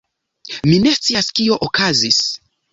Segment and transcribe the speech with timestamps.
[0.69, 2.23] Mi ne scias kio okazis